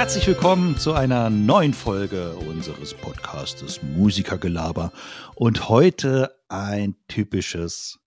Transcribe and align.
Herzlich 0.00 0.26
willkommen 0.26 0.78
zu 0.78 0.94
einer 0.94 1.28
neuen 1.28 1.74
Folge 1.74 2.34
unseres 2.34 2.94
Podcastes 2.94 3.82
Musikergelaber 3.82 4.92
und 5.34 5.68
heute 5.68 6.34
ein 6.48 6.96
typisches 7.06 8.00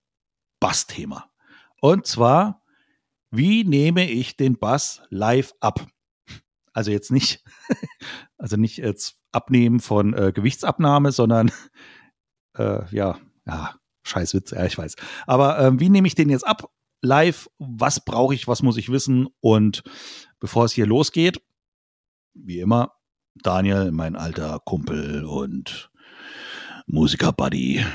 Bassthema. 0.59 1.29
Und 1.81 2.07
zwar, 2.07 2.63
wie 3.29 3.63
nehme 3.63 4.09
ich 4.09 4.35
den 4.35 4.57
Bass 4.57 5.03
live 5.11 5.53
ab? 5.59 5.85
Also 6.73 6.89
jetzt 6.89 7.11
nicht, 7.11 7.43
also 8.39 8.57
nicht 8.57 8.77
jetzt 8.77 9.21
abnehmen 9.31 9.79
von 9.79 10.15
äh, 10.15 10.31
Gewichtsabnahme, 10.33 11.11
sondern 11.11 11.51
äh, 12.57 12.89
ja, 12.89 13.19
ja, 13.45 13.75
Scheißwitz, 14.01 14.49
ja, 14.49 14.65
ich 14.65 14.79
weiß. 14.79 14.95
Aber 15.27 15.59
äh, 15.59 15.79
wie 15.79 15.89
nehme 15.89 16.07
ich 16.07 16.15
den 16.15 16.29
jetzt 16.29 16.47
ab? 16.47 16.71
Live, 17.01 17.51
was 17.59 18.03
brauche 18.03 18.33
ich, 18.33 18.47
was 18.47 18.63
muss 18.63 18.77
ich 18.77 18.91
wissen? 18.91 19.27
Und 19.41 19.83
bevor 20.39 20.65
es 20.65 20.71
hier 20.71 20.87
losgeht, 20.87 21.39
wie 22.33 22.59
immer, 22.59 22.93
Daniel, 23.35 23.91
mein 23.91 24.15
alter 24.15 24.59
Kumpel 24.63 25.25
und 25.25 25.89
Musiker-Buddy. 26.87 27.85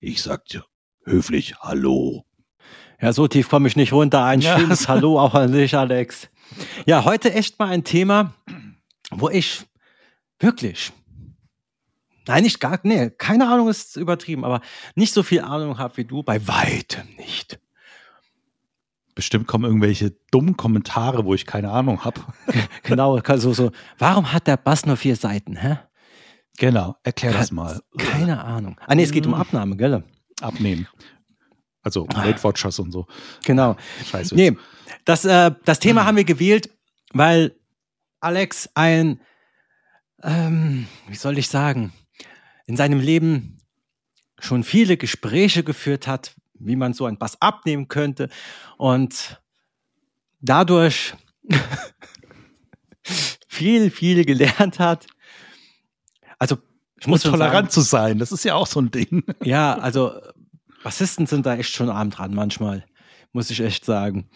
Ich 0.00 0.22
sag 0.22 0.44
dir 0.46 0.64
höflich 1.04 1.56
Hallo. 1.60 2.24
Ja, 3.00 3.12
so 3.12 3.28
tief 3.28 3.48
komme 3.48 3.68
ich 3.68 3.76
nicht 3.76 3.92
runter. 3.92 4.24
Ein 4.24 4.40
Ja. 4.40 4.58
schönes 4.58 4.88
Hallo 4.88 5.20
auch 5.20 5.34
an 5.34 5.52
dich, 5.52 5.76
Alex. 5.76 6.28
Ja, 6.86 7.04
heute 7.04 7.32
echt 7.32 7.58
mal 7.58 7.68
ein 7.68 7.84
Thema, 7.84 8.34
wo 9.10 9.28
ich 9.28 9.64
wirklich, 10.38 10.92
nein, 12.26 12.42
nicht 12.44 12.60
gar, 12.60 12.78
nee, 12.84 13.10
keine 13.10 13.48
Ahnung 13.48 13.68
ist 13.68 13.96
übertrieben, 13.96 14.44
aber 14.44 14.60
nicht 14.94 15.12
so 15.12 15.22
viel 15.22 15.40
Ahnung 15.40 15.78
habe 15.78 15.96
wie 15.96 16.04
du, 16.04 16.22
bei 16.22 16.46
weitem 16.46 17.06
nicht. 17.16 17.58
Bestimmt 19.16 19.46
kommen 19.48 19.64
irgendwelche 19.64 20.10
dummen 20.30 20.58
Kommentare, 20.58 21.24
wo 21.24 21.32
ich 21.32 21.46
keine 21.46 21.70
Ahnung 21.70 22.04
habe. 22.04 22.20
Genau, 22.82 23.18
so, 23.36 23.52
so, 23.52 23.72
warum 23.98 24.32
hat 24.32 24.46
der 24.46 24.58
Bass 24.58 24.86
nur 24.86 24.96
vier 24.96 25.16
Seiten, 25.16 25.56
hä? 25.56 25.78
Genau, 26.58 26.96
erklär 27.02 27.32
das 27.32 27.50
mal. 27.50 27.80
Keine 27.98 28.44
Ahnung. 28.44 28.78
Ah, 28.86 28.94
nee, 28.94 29.02
es 29.02 29.10
geht 29.10 29.26
um 29.26 29.32
Mm. 29.32 29.40
Abnahme, 29.40 29.76
gell? 29.76 30.04
Abnehmen. 30.40 30.86
Also 31.82 32.06
Weight 32.14 32.42
Watchers 32.44 32.78
und 32.78 32.92
so. 32.92 33.06
Genau. 33.44 33.76
Scheiße. 34.10 34.34
Nee, 34.34 34.56
das, 35.04 35.24
äh, 35.24 35.50
das 35.64 35.78
Thema 35.78 36.04
haben 36.04 36.16
wir 36.16 36.24
gewählt, 36.24 36.68
weil 37.12 37.58
Alex 38.20 38.68
ein, 38.74 39.20
ähm, 40.22 40.86
wie 41.08 41.16
soll 41.16 41.38
ich 41.38 41.48
sagen, 41.48 41.92
in 42.66 42.76
seinem 42.76 43.00
Leben 43.00 43.58
schon 44.38 44.62
viele 44.62 44.96
Gespräche 44.96 45.64
geführt 45.64 46.06
hat, 46.06 46.34
wie 46.58 46.76
man 46.76 46.92
so 46.94 47.06
einen 47.06 47.18
Bass 47.18 47.40
abnehmen 47.40 47.88
könnte 47.88 48.28
und 48.76 49.40
dadurch 50.40 51.14
viel, 53.46 53.90
viel 53.90 54.24
gelernt 54.24 54.78
hat. 54.78 55.06
Also, 56.38 56.58
ich 56.98 57.06
muss 57.06 57.22
tolerant 57.22 57.54
sagen, 57.54 57.70
zu 57.70 57.80
sein, 57.80 58.18
das 58.18 58.32
ist 58.32 58.44
ja 58.44 58.54
auch 58.54 58.66
so 58.66 58.80
ein 58.80 58.90
Ding. 58.90 59.24
ja, 59.42 59.76
also 59.78 60.12
Bassisten 60.82 61.26
sind 61.26 61.46
da 61.46 61.56
echt 61.56 61.72
schon 61.72 61.90
arm 61.90 62.10
dran 62.10 62.34
manchmal, 62.34 62.84
muss 63.32 63.50
ich 63.50 63.60
echt 63.60 63.84
sagen. 63.84 64.28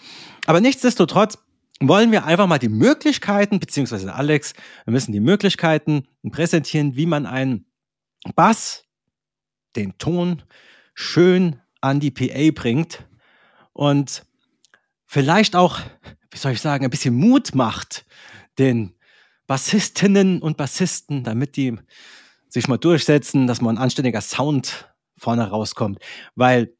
Aber 0.47 0.61
nichtsdestotrotz 0.61 1.39
wollen 1.81 2.13
wir 2.13 2.25
einfach 2.25 2.47
mal 2.47 2.59
die 2.59 2.69
Möglichkeiten, 2.69 3.59
beziehungsweise 3.61 4.15
Alex, 4.15 4.53
wir 4.85 4.93
müssen 4.93 5.13
die 5.13 5.21
Möglichkeiten 5.21 6.07
präsentieren, 6.31 6.97
wie 6.97 7.07
man 7.07 7.27
einen 7.27 7.67
Bass, 8.37 8.85
den 9.77 9.97
Ton, 9.97 10.43
schön 10.95 11.61
an 11.81 12.01
die 12.01 12.11
PA 12.11 12.51
bringt 12.55 13.07
und 13.73 14.25
vielleicht 15.07 15.57
auch, 15.57 15.81
wie 16.31 16.39
soll 16.39 16.53
ich 16.53 16.61
sagen, 16.61 16.85
ein 16.85 16.91
bisschen 16.91 17.15
Mut 17.15 17.55
macht 17.55 18.05
den 18.59 18.95
Bassistinnen 19.47 20.43
und 20.43 20.57
Bassisten, 20.57 21.25
damit 21.25 21.57
die 21.57 21.77
sich 22.49 22.69
mal 22.69 22.77
durchsetzen, 22.77 23.47
dass 23.47 23.61
mal 23.61 23.71
ein 23.71 23.79
anständiger 23.79 24.21
Sound 24.21 24.93
vorne 25.17 25.49
rauskommt. 25.49 25.99
Weil 26.35 26.75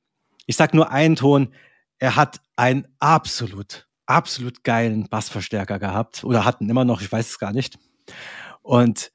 ich 0.47 0.57
sag 0.57 0.75
nur 0.75 0.91
einen 0.91 1.17
Ton, 1.17 1.55
er 1.99 2.17
hat 2.17 2.41
einen 2.57 2.87
absolut, 2.99 3.89
absolut 4.07 4.65
geilen 4.65 5.09
Bassverstärker 5.09 5.79
gehabt 5.79 6.25
oder 6.25 6.45
hatten 6.45 6.69
immer 6.69 6.85
noch, 6.85 7.03
ich 7.03 7.11
weiß 7.11 7.31
es 7.31 7.39
gar 7.39 7.53
nicht. 7.53 7.79
Und 8.63 9.13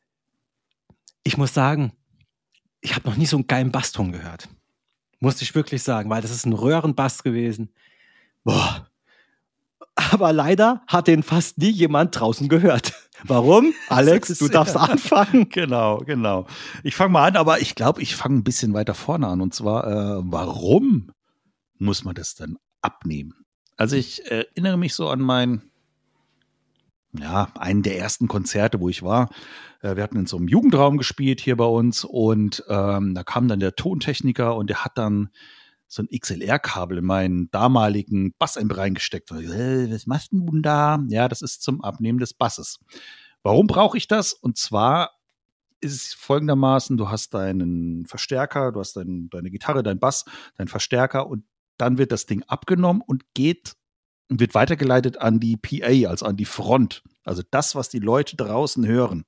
ich 1.23 1.37
muss 1.37 1.53
sagen, 1.53 1.91
ich 2.81 2.95
habe 2.95 3.09
noch 3.09 3.17
nie 3.17 3.25
so 3.25 3.37
einen 3.37 3.47
geilen 3.47 3.71
Basston 3.71 4.11
gehört. 4.11 4.47
Musste 5.25 5.43
ich 5.43 5.55
wirklich 5.55 5.81
sagen, 5.81 6.11
weil 6.11 6.21
das 6.21 6.29
ist 6.29 6.45
ein 6.45 6.53
Röhrenbass 6.53 7.23
gewesen. 7.23 7.69
Boah. 8.43 8.87
Aber 9.95 10.31
leider 10.33 10.83
hat 10.85 11.07
den 11.07 11.23
fast 11.23 11.57
nie 11.57 11.71
jemand 11.71 12.19
draußen 12.19 12.47
gehört. 12.47 12.93
Warum? 13.23 13.73
Alex, 13.89 14.37
du 14.37 14.47
darfst 14.49 14.75
ja- 14.75 14.81
anfangen. 14.81 15.49
Genau, 15.49 15.97
genau. 16.05 16.45
Ich 16.83 16.95
fange 16.95 17.13
mal 17.13 17.25
an, 17.27 17.37
aber 17.37 17.59
ich 17.59 17.73
glaube, 17.73 18.03
ich 18.03 18.15
fange 18.15 18.35
ein 18.35 18.43
bisschen 18.43 18.75
weiter 18.75 18.93
vorne 18.93 19.25
an. 19.25 19.41
Und 19.41 19.55
zwar, 19.55 19.87
äh, 19.87 20.21
warum 20.25 21.11
muss 21.79 22.03
man 22.03 22.13
das 22.13 22.35
denn 22.35 22.59
abnehmen? 22.83 23.33
Also 23.77 23.95
ich 23.95 24.29
erinnere 24.29 24.77
mich 24.77 24.93
so 24.93 25.09
an 25.09 25.21
mein, 25.21 25.63
ja, 27.17 27.49
einen 27.55 27.83
der 27.83 27.97
ersten 27.97 28.27
Konzerte, 28.27 28.79
wo 28.79 28.89
ich 28.89 29.03
war. 29.03 29.29
Äh, 29.81 29.95
wir 29.95 30.03
hatten 30.03 30.17
in 30.17 30.25
so 30.25 30.37
einem 30.37 30.47
Jugendraum 30.47 30.97
gespielt 30.97 31.41
hier 31.41 31.57
bei 31.57 31.65
uns 31.65 32.03
und 32.03 32.63
ähm, 32.69 33.13
da 33.13 33.23
kam 33.23 33.47
dann 33.47 33.59
der 33.59 33.75
Tontechniker 33.75 34.55
und 34.55 34.69
der 34.69 34.83
hat 34.83 34.97
dann 34.97 35.29
so 35.87 36.01
ein 36.01 36.07
XLR-Kabel 36.07 36.97
in 36.97 37.05
meinen 37.05 37.51
damaligen 37.51 38.33
Bassamp 38.37 38.75
reingesteckt. 38.75 39.31
Und 39.31 39.41
ich, 39.41 39.49
was 39.49 40.07
machst 40.07 40.31
du 40.31 40.45
denn 40.45 40.61
da? 40.61 40.99
Ja, 41.09 41.27
das 41.27 41.41
ist 41.41 41.61
zum 41.61 41.81
Abnehmen 41.81 42.19
des 42.19 42.33
Basses. 42.33 42.79
Warum 43.43 43.67
brauche 43.67 43.97
ich 43.97 44.07
das? 44.07 44.33
Und 44.33 44.57
zwar 44.57 45.11
ist 45.81 45.93
es 45.93 46.13
folgendermaßen, 46.13 46.97
du 46.97 47.09
hast 47.09 47.33
deinen 47.33 48.05
Verstärker, 48.07 48.71
du 48.71 48.79
hast 48.79 48.97
dein, 48.97 49.29
deine 49.29 49.51
Gitarre, 49.51 49.83
dein 49.83 49.99
Bass, 49.99 50.25
dein 50.57 50.67
Verstärker 50.67 51.27
und 51.27 51.43
dann 51.77 51.97
wird 51.97 52.11
das 52.11 52.25
Ding 52.25 52.43
abgenommen 52.47 53.01
und 53.05 53.33
geht 53.33 53.75
und 54.29 54.39
wird 54.39 54.55
weitergeleitet 54.55 55.19
an 55.19 55.39
die 55.39 55.57
PA, 55.57 56.09
also 56.09 56.25
an 56.25 56.37
die 56.37 56.45
Front. 56.45 57.03
Also 57.23 57.43
das, 57.49 57.75
was 57.75 57.89
die 57.89 57.99
Leute 57.99 58.35
draußen 58.35 58.85
hören. 58.85 59.25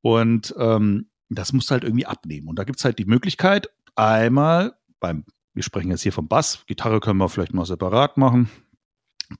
Und 0.00 0.54
ähm, 0.58 1.08
das 1.28 1.52
musst 1.52 1.70
du 1.70 1.72
halt 1.72 1.84
irgendwie 1.84 2.06
abnehmen. 2.06 2.48
Und 2.48 2.58
da 2.58 2.64
gibt 2.64 2.78
es 2.78 2.84
halt 2.84 2.98
die 2.98 3.04
Möglichkeit, 3.04 3.68
einmal 3.94 4.74
beim, 5.00 5.24
wir 5.54 5.62
sprechen 5.62 5.90
jetzt 5.90 6.02
hier 6.02 6.12
vom 6.12 6.28
Bass, 6.28 6.64
Gitarre 6.66 7.00
können 7.00 7.18
wir 7.18 7.28
vielleicht 7.28 7.54
mal 7.54 7.66
separat 7.66 8.16
machen. 8.16 8.50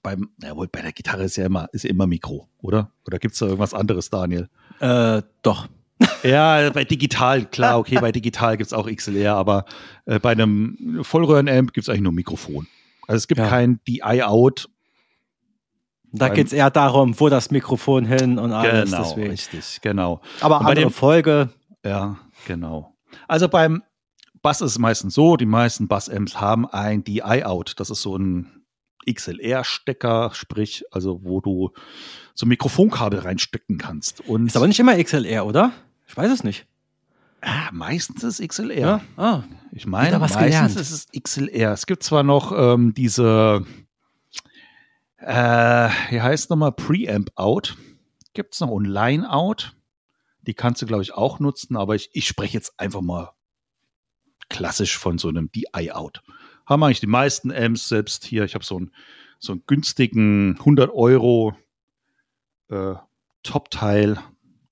Beim, 0.01 0.29
jawohl, 0.41 0.67
bei 0.67 0.81
der 0.81 0.91
Gitarre 0.91 1.23
ist 1.23 1.35
ja 1.35 1.45
immer, 1.45 1.69
ist 1.71 1.85
immer 1.85 2.07
Mikro, 2.07 2.49
oder? 2.59 2.91
Oder 3.05 3.19
gibt 3.19 3.33
es 3.33 3.39
da 3.39 3.45
irgendwas 3.45 3.73
anderes, 3.73 4.09
Daniel? 4.09 4.49
Äh, 4.79 5.21
doch. 5.41 5.67
Ja, 6.23 6.69
bei 6.69 6.85
digital, 6.85 7.45
klar, 7.45 7.77
okay, 7.77 7.99
bei 7.99 8.11
digital 8.11 8.57
gibt's 8.57 8.73
auch 8.73 8.89
XLR, 8.89 9.35
aber 9.35 9.65
äh, 10.05 10.19
bei 10.19 10.31
einem 10.31 10.99
Vollröhren-Amp 11.01 11.73
gibt's 11.73 11.89
eigentlich 11.89 12.01
nur 12.01 12.13
Mikrofon. 12.13 12.67
Also 13.07 13.17
es 13.17 13.27
gibt 13.27 13.39
Ja. 13.39 13.47
kein 13.49 13.79
DI-Out. 13.87 14.69
Da 16.15 16.29
geht 16.29 16.47
es 16.47 16.53
eher 16.53 16.69
darum, 16.69 17.19
wo 17.19 17.27
das 17.29 17.49
Mikrofon 17.49 18.05
hin 18.05 18.37
und 18.37 18.51
alles. 18.51 18.91
Genau, 18.91 19.03
deswegen. 19.03 19.29
richtig, 19.31 19.79
genau. 19.81 20.21
Aber 20.41 20.59
Und 20.59 20.65
bei 20.67 20.75
dem- 20.75 20.91
Folge, 20.91 21.49
Ja, 21.85 22.17
genau. 22.45 22.95
Also 23.27 23.49
beim 23.49 23.83
Bass 24.41 24.61
ist 24.61 24.71
es 24.71 24.79
meistens 24.79 25.13
so, 25.15 25.35
die 25.37 25.45
meisten 25.45 25.87
Bass-Amps 25.87 26.39
haben 26.39 26.65
ein 26.67 27.03
DI-Out. 27.03 27.73
Das 27.77 27.89
ist 27.89 28.01
so 28.01 28.15
ein 28.15 28.63
XLR-Stecker, 29.05 30.31
sprich, 30.33 30.83
also 30.91 31.19
wo 31.23 31.41
du 31.41 31.71
so 32.35 32.45
ein 32.45 32.49
Mikrofonkabel 32.49 33.19
reinstecken 33.19 33.77
kannst. 33.77 34.21
Und 34.21 34.47
ist 34.47 34.55
aber 34.55 34.67
nicht 34.67 34.79
immer 34.79 34.97
XLR, 35.01 35.45
oder? 35.45 35.71
Ich 36.07 36.15
weiß 36.15 36.31
es 36.31 36.43
nicht. 36.43 36.65
Ah, 37.43 37.69
meistens 37.71 38.23
ist 38.23 38.41
XLR. 38.47 38.79
Ja. 38.79 39.01
Ah, 39.17 39.43
Ich 39.71 39.85
meine, 39.85 40.19
meistens 40.19 40.39
gelernt. 40.41 40.75
ist 40.75 40.91
es 40.91 41.07
XLR. 41.21 41.71
Es 41.73 41.85
gibt 41.85 42.03
zwar 42.03 42.23
noch 42.23 42.51
ähm, 42.55 42.93
diese, 42.93 43.65
äh, 45.17 45.89
wie 46.09 46.21
heißt 46.21 46.49
nochmal, 46.49 46.71
Preamp-Out. 46.71 47.77
Gibt 48.33 48.53
es 48.55 48.59
noch 48.61 48.69
und 48.69 48.85
Line-Out. 48.85 49.75
Die 50.41 50.53
kannst 50.53 50.81
du, 50.81 50.85
glaube 50.85 51.03
ich, 51.03 51.13
auch 51.13 51.39
nutzen, 51.39 51.77
aber 51.77 51.95
ich, 51.95 52.09
ich 52.13 52.27
spreche 52.27 52.53
jetzt 52.57 52.79
einfach 52.79 53.01
mal 53.01 53.31
klassisch 54.49 54.97
von 54.97 55.17
so 55.17 55.29
einem 55.29 55.51
DI-Out. 55.51 56.21
Haben 56.65 56.83
eigentlich 56.83 56.99
die 56.99 57.07
meisten 57.07 57.51
Amps 57.51 57.87
selbst 57.87 58.25
hier. 58.25 58.43
Ich 58.43 58.55
habe 58.55 58.65
so 58.65 58.77
einen, 58.77 58.91
so 59.39 59.53
einen 59.53 59.63
günstigen 59.67 60.57
100 60.59 60.91
Euro 60.91 61.55
äh, 62.69 62.95
Top-Teil, 63.43 64.17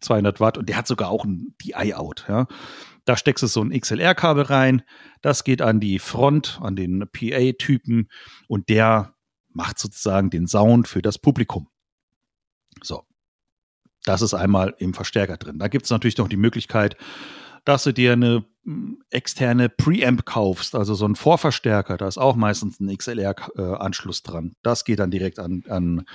200 0.01 0.39
Watt 0.39 0.57
und 0.57 0.67
der 0.69 0.77
hat 0.77 0.87
sogar 0.87 1.09
auch 1.09 1.25
ein 1.25 1.55
DI-Out. 1.61 2.25
Ja. 2.27 2.47
Da 3.05 3.17
steckst 3.17 3.43
du 3.43 3.47
so 3.47 3.61
ein 3.61 3.71
XLR-Kabel 3.71 4.43
rein, 4.43 4.83
das 5.21 5.43
geht 5.43 5.61
an 5.61 5.79
die 5.79 5.99
Front, 5.99 6.59
an 6.61 6.75
den 6.75 7.07
PA-Typen 7.11 8.09
und 8.47 8.69
der 8.69 9.15
macht 9.49 9.79
sozusagen 9.79 10.29
den 10.29 10.47
Sound 10.47 10.87
für 10.87 11.01
das 11.01 11.17
Publikum. 11.17 11.67
So, 12.81 13.03
das 14.05 14.21
ist 14.21 14.33
einmal 14.33 14.75
im 14.77 14.93
Verstärker 14.93 15.37
drin. 15.37 15.59
Da 15.59 15.67
gibt 15.67 15.85
es 15.85 15.91
natürlich 15.91 16.17
noch 16.17 16.27
die 16.27 16.37
Möglichkeit, 16.37 16.95
dass 17.65 17.83
du 17.83 17.93
dir 17.93 18.13
eine 18.13 18.45
externe 19.09 19.69
Preamp 19.69 20.25
kaufst, 20.25 20.75
also 20.75 20.93
so 20.93 21.05
ein 21.07 21.15
Vorverstärker, 21.15 21.97
da 21.97 22.07
ist 22.07 22.19
auch 22.19 22.35
meistens 22.35 22.79
ein 22.79 22.95
XLR-Anschluss 22.95 24.21
dran. 24.21 24.55
Das 24.61 24.85
geht 24.85 24.99
dann 24.99 25.09
direkt 25.09 25.39
an, 25.39 25.63
an, 25.67 26.05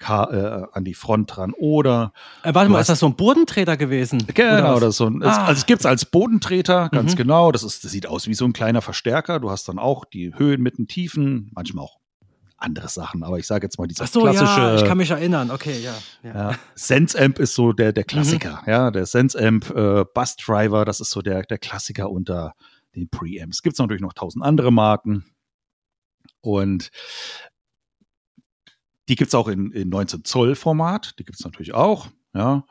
äh, 0.00 0.62
an 0.72 0.84
die 0.84 0.94
Front 0.94 1.36
dran. 1.36 1.52
Oder. 1.52 2.12
Äh, 2.44 2.54
warte 2.54 2.70
mal, 2.70 2.80
ist 2.80 2.90
das 2.90 3.00
so 3.00 3.06
ein 3.06 3.16
Bodentreter 3.16 3.76
gewesen? 3.76 4.24
Genau, 4.34 4.78
das 4.78 4.98
so 4.98 5.06
ein, 5.06 5.22
ah. 5.24 5.46
also 5.46 5.58
es 5.58 5.66
gibt 5.66 5.80
es 5.80 5.86
als 5.86 6.04
Bodentreter, 6.04 6.90
ganz 6.90 7.12
mhm. 7.12 7.16
genau. 7.16 7.50
Das, 7.50 7.64
ist, 7.64 7.84
das 7.84 7.90
sieht 7.90 8.06
aus 8.06 8.28
wie 8.28 8.34
so 8.34 8.44
ein 8.44 8.52
kleiner 8.52 8.82
Verstärker. 8.82 9.40
Du 9.40 9.50
hast 9.50 9.68
dann 9.68 9.80
auch 9.80 10.04
die 10.04 10.32
Höhen 10.36 10.62
mit 10.62 10.78
den 10.78 10.86
Tiefen, 10.86 11.50
manchmal 11.54 11.86
auch 11.86 11.98
andere 12.66 12.88
Sachen, 12.88 13.22
aber 13.22 13.38
ich 13.38 13.46
sage 13.46 13.64
jetzt 13.64 13.78
mal 13.78 13.86
dieser 13.86 14.06
so, 14.06 14.20
klassische. 14.20 14.60
Ja, 14.60 14.76
ich 14.76 14.84
kann 14.84 14.98
mich 14.98 15.10
erinnern. 15.10 15.50
Okay, 15.50 15.80
ja. 15.80 15.94
ja. 16.22 16.50
ja 16.50 16.58
Sense 16.74 17.18
Amp 17.18 17.38
ist 17.38 17.54
so 17.54 17.72
der 17.72 17.92
der 17.92 18.04
Klassiker, 18.04 18.60
mhm. 18.66 18.70
ja, 18.70 18.90
der 18.90 19.06
Sense 19.06 19.38
Amp 19.38 19.70
äh, 19.70 20.04
Bus 20.12 20.36
Driver, 20.36 20.84
das 20.84 21.00
ist 21.00 21.10
so 21.10 21.22
der 21.22 21.42
der 21.42 21.58
Klassiker 21.58 22.10
unter 22.10 22.54
den 22.94 23.08
Preamps. 23.08 23.62
Gibt 23.62 23.74
es 23.74 23.78
natürlich 23.78 24.02
noch 24.02 24.12
tausend 24.12 24.44
andere 24.44 24.72
Marken 24.72 25.24
und 26.40 26.90
die 29.08 29.14
gibt 29.14 29.28
es 29.28 29.34
auch 29.34 29.48
in, 29.48 29.70
in 29.70 29.88
19 29.88 30.24
Zoll 30.24 30.56
Format, 30.56 31.14
die 31.18 31.24
gibt 31.24 31.38
es 31.38 31.44
natürlich 31.44 31.74
auch, 31.74 32.08
ja. 32.34 32.64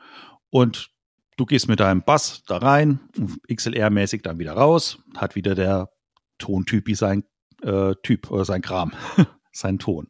Und 0.50 0.90
du 1.36 1.46
gehst 1.46 1.68
mit 1.68 1.80
deinem 1.80 2.02
Bass 2.02 2.42
da 2.46 2.58
rein, 2.58 3.00
XLR-mäßig 3.48 4.22
dann 4.22 4.38
wieder 4.38 4.52
raus, 4.52 4.98
hat 5.16 5.34
wieder 5.34 5.54
der 5.54 5.90
Tontyp 6.38 6.86
wie 6.86 6.94
sein 6.94 7.24
äh, 7.62 7.94
Typ 8.02 8.30
oder 8.30 8.44
sein 8.44 8.62
Kram. 8.62 8.92
sein 9.56 9.78
Ton. 9.78 10.08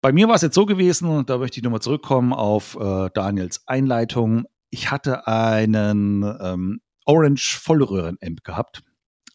Bei 0.00 0.12
mir 0.12 0.28
war 0.28 0.34
es 0.34 0.42
jetzt 0.42 0.54
so 0.54 0.66
gewesen, 0.66 1.08
und 1.08 1.30
da 1.30 1.38
möchte 1.38 1.58
ich 1.58 1.64
nochmal 1.64 1.80
zurückkommen 1.80 2.32
auf 2.32 2.76
äh, 2.78 3.08
Daniels 3.14 3.66
Einleitung. 3.66 4.44
Ich 4.68 4.90
hatte 4.90 5.26
einen 5.26 6.22
ähm, 6.40 6.80
Orange 7.06 7.58
Vollröhren-Amp 7.58 8.44
gehabt 8.44 8.82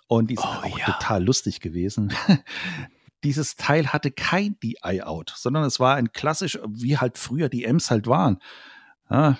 und 0.07 0.29
die 0.29 0.35
ist 0.35 0.43
oh, 0.43 0.67
auch 0.67 0.79
ja. 0.79 0.85
total 0.85 1.23
lustig 1.23 1.59
gewesen. 1.59 2.13
Dieses 3.23 3.55
Teil 3.55 3.87
hatte 3.87 4.11
kein 4.11 4.57
DI-Out, 4.59 5.33
sondern 5.35 5.63
es 5.63 5.79
war 5.79 5.95
ein 5.95 6.11
klassisch, 6.11 6.59
wie 6.69 6.97
halt 6.97 7.17
früher 7.17 7.49
die 7.49 7.67
Amps 7.67 7.91
halt 7.91 8.07
waren. 8.07 8.37
Ja, 9.09 9.39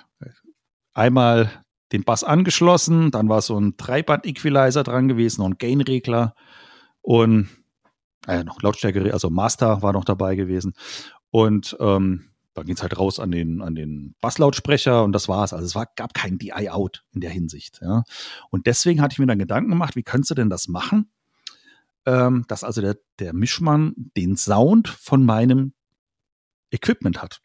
einmal 0.94 1.63
den 1.91 2.03
Bass 2.03 2.23
angeschlossen, 2.23 3.11
dann 3.11 3.29
war 3.29 3.41
so 3.41 3.59
ein 3.59 3.75
Dreiband-Equalizer 3.77 4.83
dran 4.83 5.07
gewesen 5.07 5.41
und 5.41 5.59
Gain-Regler 5.59 6.35
und 7.01 7.50
äh, 8.27 8.44
noch 8.44 8.62
Lautstärke, 8.62 9.13
also 9.13 9.30
Master 9.30 9.81
war 9.81 9.94
noch 9.94 10.06
dabei 10.06 10.36
gewesen. 10.36 10.74
Und 11.31 11.77
ähm, 11.80 12.30
dann 12.54 12.66
ging 12.66 12.75
es 12.75 12.81
halt 12.81 12.98
raus 12.98 13.19
an 13.19 13.31
den, 13.31 13.62
an 13.62 13.75
den 13.75 14.16
Basslautsprecher 14.21 15.04
und 15.04 15.13
das 15.13 15.27
war's. 15.27 15.54
Also 15.54 15.66
es 15.66 15.75
war, 15.75 15.88
gab 15.95 16.13
kein 16.13 16.38
DI-Out 16.38 17.04
in 17.13 17.21
der 17.21 17.30
Hinsicht. 17.30 17.80
Ja. 17.81 18.04
Und 18.50 18.68
deswegen 18.68 19.01
hatte 19.01 19.13
ich 19.13 19.19
mir 19.19 19.27
dann 19.27 19.39
Gedanken 19.39 19.69
gemacht, 19.69 19.95
wie 19.95 20.04
könntest 20.04 20.31
du 20.31 20.36
denn 20.36 20.50
das 20.50 20.68
machen, 20.68 21.10
ähm, 22.06 22.45
dass 22.48 22.63
also 22.63 22.81
der, 22.81 22.98
der 23.19 23.33
Mischmann 23.33 23.94
den 24.18 24.36
Sound 24.36 24.89
von 24.89 25.24
meinem 25.24 25.74
Equipment 26.71 27.21
hat. 27.21 27.42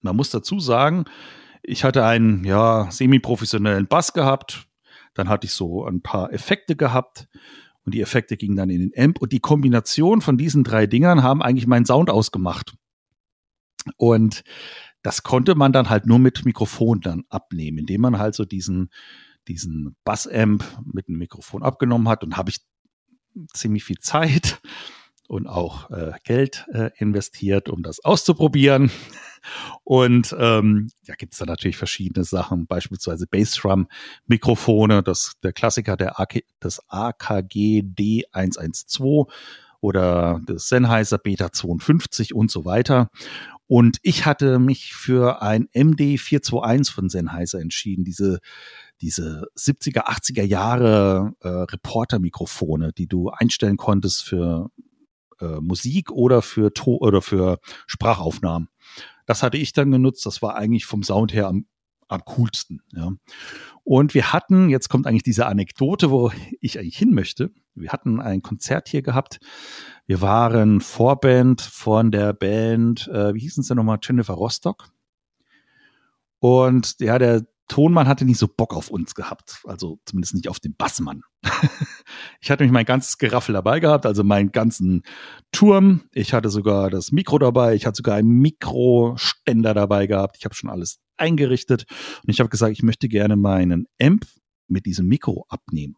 Man 0.00 0.16
muss 0.16 0.30
dazu 0.30 0.60
sagen, 0.60 1.04
ich 1.62 1.84
hatte 1.84 2.04
einen 2.04 2.44
ja, 2.44 2.90
semi-professionellen 2.90 3.86
Bass 3.86 4.12
gehabt, 4.12 4.68
dann 5.14 5.28
hatte 5.28 5.46
ich 5.46 5.54
so 5.54 5.86
ein 5.86 6.02
paar 6.02 6.32
Effekte 6.32 6.76
gehabt 6.76 7.28
und 7.84 7.94
die 7.94 8.00
Effekte 8.00 8.36
gingen 8.36 8.56
dann 8.56 8.70
in 8.70 8.90
den 8.90 8.92
Amp 8.96 9.20
und 9.20 9.32
die 9.32 9.40
Kombination 9.40 10.20
von 10.20 10.38
diesen 10.38 10.64
drei 10.64 10.86
Dingern 10.86 11.22
haben 11.22 11.42
eigentlich 11.42 11.66
meinen 11.66 11.86
Sound 11.86 12.10
ausgemacht. 12.10 12.74
Und 13.96 14.42
das 15.02 15.22
konnte 15.22 15.54
man 15.54 15.72
dann 15.72 15.90
halt 15.90 16.06
nur 16.06 16.18
mit 16.18 16.46
Mikrofon 16.46 17.00
dann 17.00 17.24
abnehmen, 17.28 17.78
indem 17.78 18.00
man 18.00 18.18
halt 18.18 18.34
so 18.34 18.46
diesen, 18.46 18.90
diesen 19.48 19.96
Bassamp 20.04 20.64
mit 20.90 21.08
dem 21.08 21.18
Mikrofon 21.18 21.62
abgenommen 21.62 22.08
hat 22.08 22.24
und 22.24 22.38
habe 22.38 22.50
ich 22.50 22.60
ziemlich 23.52 23.84
viel 23.84 23.98
Zeit 23.98 24.62
und 25.28 25.46
auch 25.46 25.90
äh, 25.90 26.12
Geld 26.24 26.66
äh, 26.72 26.90
investiert, 26.96 27.68
um 27.68 27.82
das 27.82 28.02
auszuprobieren. 28.02 28.90
Und 29.82 30.34
ähm, 30.38 30.90
ja, 31.02 31.14
gibt 31.14 31.34
es 31.34 31.38
da 31.38 31.46
natürlich 31.46 31.76
verschiedene 31.76 32.24
Sachen, 32.24 32.66
beispielsweise 32.66 33.26
Bassdrum-Mikrofone, 33.26 35.02
das 35.02 35.34
der 35.42 35.52
Klassiker 35.52 35.96
der 35.96 36.20
AK, 36.20 36.40
das 36.60 36.80
AKG 36.88 37.82
D112 37.82 39.28
oder 39.80 40.40
das 40.46 40.68
Sennheiser 40.68 41.18
Beta 41.18 41.52
52 41.52 42.34
und 42.34 42.50
so 42.50 42.64
weiter. 42.64 43.10
Und 43.66 43.98
ich 44.02 44.26
hatte 44.26 44.58
mich 44.58 44.94
für 44.94 45.42
ein 45.42 45.68
MD 45.72 46.18
421 46.18 46.94
von 46.94 47.08
Sennheiser 47.08 47.60
entschieden, 47.60 48.04
diese 48.04 48.40
diese 49.00 49.46
70er, 49.56 50.06
80er 50.06 50.44
Jahre 50.44 51.34
äh, 51.40 51.48
Reporter-Mikrofone, 51.48 52.92
die 52.92 53.06
du 53.06 53.28
einstellen 53.28 53.76
konntest 53.76 54.24
für 54.24 54.70
äh, 55.40 55.60
Musik 55.60 56.10
oder 56.10 56.42
für 56.42 56.72
to 56.72 56.96
oder 56.96 57.20
für 57.20 57.58
Sprachaufnahmen. 57.86 58.68
Das 59.26 59.42
hatte 59.42 59.56
ich 59.56 59.72
dann 59.72 59.90
genutzt. 59.90 60.26
Das 60.26 60.42
war 60.42 60.56
eigentlich 60.56 60.86
vom 60.86 61.02
Sound 61.02 61.32
her 61.32 61.48
am, 61.48 61.66
am 62.08 62.22
coolsten. 62.24 62.82
Ja. 62.92 63.12
Und 63.82 64.14
wir 64.14 64.32
hatten, 64.32 64.70
jetzt 64.70 64.88
kommt 64.88 65.06
eigentlich 65.06 65.22
diese 65.22 65.46
Anekdote, 65.46 66.10
wo 66.10 66.32
ich 66.60 66.78
eigentlich 66.78 66.96
hin 66.96 67.14
möchte. 67.14 67.50
Wir 67.74 67.90
hatten 67.90 68.20
ein 68.20 68.42
Konzert 68.42 68.88
hier 68.88 69.02
gehabt. 69.02 69.40
Wir 70.06 70.20
waren 70.20 70.80
Vorband 70.80 71.60
von 71.60 72.10
der 72.10 72.32
Band, 72.32 73.08
äh, 73.08 73.34
wie 73.34 73.40
hießen 73.40 73.62
sie 73.62 73.74
nochmal, 73.74 73.98
Jennifer 74.02 74.34
Rostock. 74.34 74.88
Und 76.38 77.00
ja, 77.00 77.18
der 77.18 77.46
Tonmann 77.68 78.08
hatte 78.08 78.24
nicht 78.24 78.38
so 78.38 78.48
Bock 78.48 78.74
auf 78.74 78.90
uns 78.90 79.14
gehabt. 79.14 79.62
Also 79.64 79.98
zumindest 80.04 80.34
nicht 80.34 80.48
auf 80.48 80.60
den 80.60 80.76
Bassmann. 80.76 81.22
ich 82.40 82.50
hatte 82.50 82.64
mich 82.64 82.72
mein 82.72 82.84
ganzes 82.84 83.18
Geraffel 83.18 83.52
dabei 83.52 83.80
gehabt, 83.80 84.06
also 84.06 84.24
meinen 84.24 84.52
ganzen 84.52 85.02
Turm. 85.52 86.02
Ich 86.12 86.32
hatte 86.32 86.48
sogar 86.48 86.90
das 86.90 87.12
Mikro 87.12 87.38
dabei. 87.38 87.74
Ich 87.74 87.86
hatte 87.86 87.96
sogar 87.96 88.16
einen 88.16 88.30
Mikroständer 88.40 89.74
dabei 89.74 90.06
gehabt. 90.06 90.36
Ich 90.38 90.44
habe 90.44 90.54
schon 90.54 90.70
alles 90.70 90.98
eingerichtet. 91.16 91.86
Und 92.22 92.30
ich 92.30 92.40
habe 92.40 92.50
gesagt, 92.50 92.72
ich 92.72 92.82
möchte 92.82 93.08
gerne 93.08 93.36
meinen 93.36 93.86
Amp 94.00 94.26
mit 94.68 94.86
diesem 94.86 95.06
Mikro 95.06 95.46
abnehmen. 95.48 95.96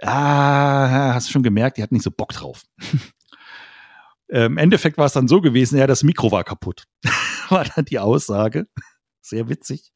Ah, 0.00 1.14
hast 1.14 1.28
du 1.28 1.32
schon 1.32 1.42
gemerkt, 1.42 1.78
die 1.78 1.82
hatten 1.82 1.94
nicht 1.94 2.04
so 2.04 2.10
Bock 2.10 2.32
drauf. 2.32 2.64
Im 4.28 4.58
Endeffekt 4.58 4.98
war 4.98 5.06
es 5.06 5.14
dann 5.14 5.26
so 5.26 5.40
gewesen, 5.40 5.78
ja, 5.78 5.86
das 5.86 6.02
Mikro 6.02 6.30
war 6.30 6.44
kaputt. 6.44 6.84
war 7.48 7.64
dann 7.64 7.86
die 7.86 7.98
Aussage 7.98 8.66
sehr 9.28 9.48
witzig. 9.48 9.92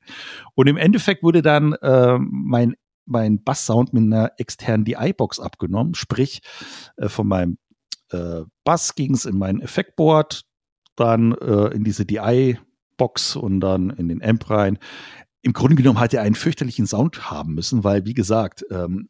Und 0.55 0.69
im 0.69 0.77
Endeffekt 0.77 1.23
wurde 1.23 1.43
dann 1.43 1.73
äh, 1.75 2.19
mein, 2.19 2.75
mein 3.13 3.43
Bass-Sound 3.43 3.93
mit 3.93 4.03
einer 4.03 4.33
externen 4.39 4.85
DI-Box 4.85 5.39
abgenommen. 5.39 5.95
Sprich, 5.95 6.43
äh, 6.97 7.09
von 7.09 7.29
meinem 7.29 7.59
äh, 8.11 8.43
Bass 8.65 8.95
ging 8.95 9.15
es 9.15 9.25
in 9.25 9.39
mein 9.39 9.61
Effektboard, 9.61 10.43
dann 10.97 11.33
äh, 11.33 11.69
in 11.69 11.85
diese 11.85 12.05
DI-Box 12.05 13.37
und 13.37 13.61
dann 13.61 13.91
in 13.91 14.09
den 14.09 14.23
Amp 14.23 14.51
rein. 14.51 14.79
Im 15.43 15.53
Grunde 15.53 15.77
genommen 15.77 16.01
hat 16.01 16.15
er 16.15 16.23
einen 16.23 16.35
fürchterlichen 16.35 16.87
Sound 16.87 17.31
haben 17.31 17.55
müssen, 17.55 17.85
weil, 17.85 18.05
wie 18.05 18.15
gesagt, 18.15 18.65
ähm, 18.71 19.09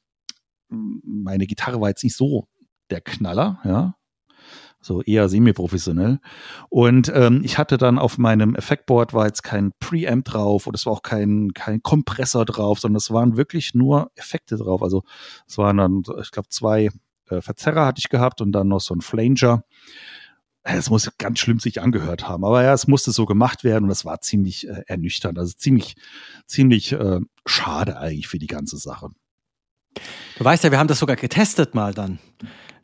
meine 0.68 1.46
Gitarre 1.46 1.80
war 1.80 1.88
jetzt 1.88 2.04
nicht 2.04 2.16
so 2.16 2.48
der 2.90 3.00
Knaller, 3.00 3.60
ja 3.64 3.94
so 4.82 5.00
eher 5.02 5.28
semi-professionell. 5.28 6.18
Und 6.68 7.10
ähm, 7.14 7.40
ich 7.44 7.56
hatte 7.56 7.78
dann 7.78 7.98
auf 7.98 8.18
meinem 8.18 8.54
Effektboard 8.54 9.14
war 9.14 9.26
jetzt 9.26 9.42
kein 9.42 9.72
Preamp 9.80 10.24
drauf 10.26 10.66
oder 10.66 10.74
es 10.74 10.84
war 10.84 10.92
auch 10.92 11.02
kein, 11.02 11.52
kein 11.54 11.82
Kompressor 11.82 12.44
drauf, 12.44 12.80
sondern 12.80 12.96
es 12.96 13.10
waren 13.10 13.36
wirklich 13.36 13.74
nur 13.74 14.10
Effekte 14.16 14.56
drauf. 14.56 14.82
Also 14.82 15.04
es 15.46 15.56
waren 15.56 15.78
dann, 15.78 16.02
ich 16.20 16.32
glaube, 16.32 16.48
zwei 16.48 16.90
äh, 17.30 17.40
Verzerrer 17.40 17.86
hatte 17.86 18.00
ich 18.00 18.08
gehabt 18.08 18.40
und 18.40 18.52
dann 18.52 18.68
noch 18.68 18.80
so 18.80 18.94
ein 18.94 19.00
Flanger. 19.00 19.64
Es 20.64 20.90
muss 20.90 21.10
ganz 21.18 21.40
schlimm 21.40 21.58
sich 21.58 21.80
angehört 21.80 22.28
haben. 22.28 22.44
Aber 22.44 22.62
ja, 22.62 22.72
es 22.72 22.86
musste 22.86 23.10
so 23.10 23.26
gemacht 23.26 23.64
werden 23.64 23.84
und 23.84 23.90
es 23.90 24.04
war 24.04 24.20
ziemlich 24.20 24.68
äh, 24.68 24.82
ernüchternd. 24.86 25.38
Also 25.38 25.54
ziemlich, 25.56 25.96
ziemlich 26.46 26.92
äh, 26.92 27.20
schade 27.46 27.98
eigentlich 27.98 28.28
für 28.28 28.38
die 28.38 28.46
ganze 28.46 28.78
Sache. 28.78 29.08
Du 30.38 30.44
weißt 30.44 30.64
ja, 30.64 30.70
wir 30.70 30.78
haben 30.78 30.88
das 30.88 30.98
sogar 30.98 31.16
getestet 31.16 31.74
mal 31.74 31.94
dann. 31.94 32.18